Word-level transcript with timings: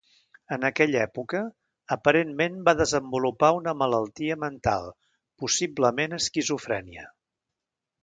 En 0.55 0.63
aquella 0.69 1.03
època, 1.07 1.41
aparentment 1.97 2.57
va 2.69 2.75
desenvolupar 2.81 3.51
una 3.59 3.77
malaltia 3.85 4.41
mental, 4.47 4.93
possiblement 5.45 6.21
esquizofrènia. 6.23 7.11